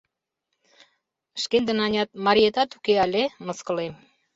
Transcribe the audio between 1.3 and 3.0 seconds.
—Шкендын анят мариетат уке